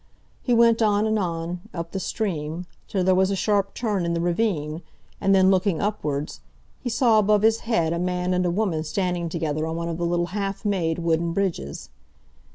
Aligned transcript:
He 0.41 0.51
went 0.51 0.81
on 0.81 1.05
and 1.05 1.19
on, 1.19 1.59
up 1.75 1.91
the 1.91 1.99
stream, 1.99 2.65
till 2.87 3.03
there 3.03 3.13
was 3.13 3.29
a 3.29 3.35
sharp 3.35 3.75
turn 3.75 4.03
in 4.03 4.15
the 4.15 4.19
ravine, 4.19 4.81
and 5.21 5.35
then, 5.35 5.51
looking 5.51 5.79
upwards, 5.79 6.39
he 6.79 6.89
saw 6.89 7.19
above 7.19 7.43
his 7.43 7.59
head 7.69 7.93
a 7.93 7.99
man 7.99 8.33
and 8.33 8.43
a 8.43 8.49
woman 8.49 8.83
standing 8.83 9.29
together 9.29 9.67
on 9.67 9.75
one 9.75 9.89
of 9.89 9.99
the 9.99 10.05
little 10.07 10.29
half 10.33 10.65
made 10.65 10.97
wooden 10.97 11.33
bridges. 11.33 11.89